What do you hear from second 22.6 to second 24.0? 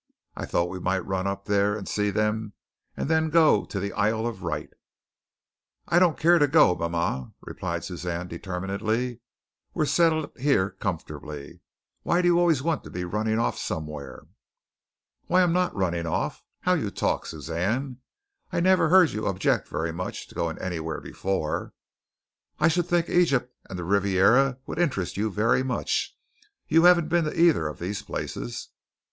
should think Egypt and the